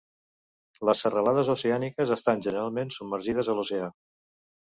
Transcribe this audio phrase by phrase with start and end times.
[0.89, 3.93] Les serralades oceàniques estan generalment submergides a l'oceà.